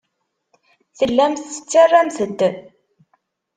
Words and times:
Tellamt 0.97 1.45
tettarramt-d. 1.53 2.41